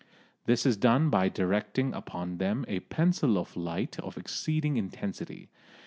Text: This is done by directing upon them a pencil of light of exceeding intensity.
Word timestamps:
This 0.45 0.65
is 0.65 0.77
done 0.77 1.11
by 1.11 1.29
directing 1.29 1.93
upon 1.93 2.39
them 2.39 2.65
a 2.67 2.79
pencil 2.79 3.37
of 3.37 3.55
light 3.55 3.99
of 3.99 4.17
exceeding 4.17 4.75
intensity. 4.77 5.51